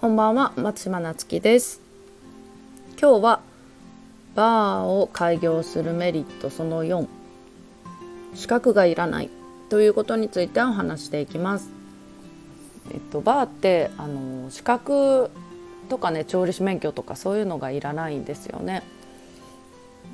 [0.00, 1.82] こんばんは松島なつきです。
[2.98, 3.40] 今日は
[4.34, 7.06] バーを開業するメリットその4
[8.34, 9.28] 資格がいらない
[9.68, 11.68] ということについてお話していきます。
[12.94, 15.30] えっとバーってあの資格
[15.90, 18.82] とかね調理師免許とかそういうのがいらないんですよね。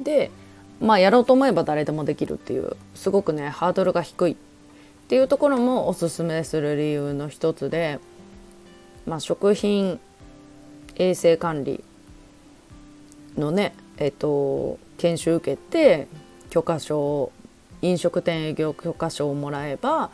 [0.03, 0.33] で
[0.81, 4.37] まあやろうと思えば誰でもできるっていうすごくねハードルが低いっ
[5.07, 8.01] ていうところもおすすめする理由の一つで
[9.07, 10.01] まあ、食品
[10.97, 11.83] 衛生管理
[13.37, 16.09] のね、えっと、研修受けて
[16.51, 17.33] 許可証
[17.83, 20.11] 飲食店営業許可証をもらえば、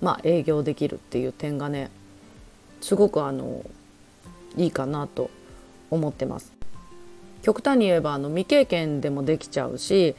[0.00, 1.90] まあ、営業できるっていう点がね
[2.80, 3.64] すごくあの
[4.56, 5.30] いいかなと
[5.90, 6.52] 思ってます。
[7.42, 10.14] 極端に言えばあの未経験でもできちゃうし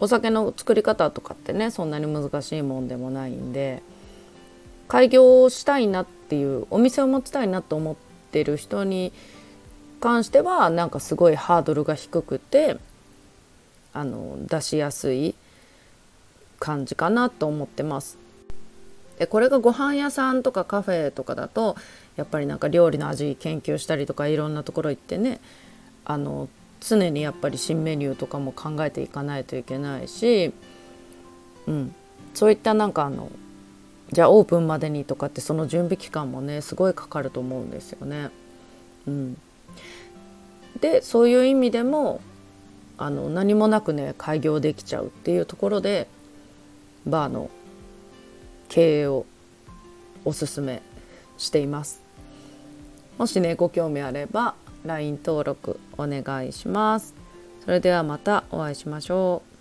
[0.00, 3.82] お酒の作り方とかってねそんなに難しいもんでもないんで
[4.88, 7.96] 開業したいなってていうお店を持ちたいなと思っ
[8.30, 9.12] てる人に
[10.00, 12.76] 関してはなんかすごいハードルが低くて
[13.92, 15.34] あの出しやすい
[16.58, 18.18] 感じかなと思ってます。
[19.18, 21.76] でこれがご飯屋さんとかカフェとかだと
[22.16, 25.40] やっぱりなんか料理の味研究したりとかいろんなところ行ってね
[26.04, 26.48] あの
[26.80, 30.52] 常にやっぱり新メニューとかも考えていかないといけないし、
[31.66, 31.94] うん、
[32.34, 33.30] そういったなんかあの
[34.12, 38.30] じゃあオープンまでにとかってその準備期間もねすごいかかると思うんですよね。
[39.06, 39.36] うん、
[40.80, 42.20] でそういう意味でも
[42.98, 46.08] あの何もなくね開業できちゃうっていうところで
[47.06, 47.50] バーの
[48.68, 49.26] 経営を
[50.24, 50.82] おすすめ
[51.38, 52.02] しています。
[53.18, 57.14] もしねご興味あれば LINE 登録お願いします。
[57.64, 59.55] それではまたお会いしましょう。